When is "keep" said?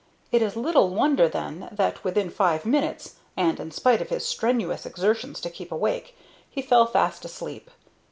5.51-5.71